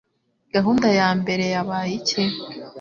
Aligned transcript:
Gahunda 0.55 0.87
ya 0.99 1.09
mbere 1.21 1.43
yabaye 1.53 1.91
iki? 1.99 2.21